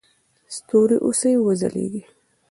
[0.55, 2.03] ستوري اوسئ او وځلیږئ.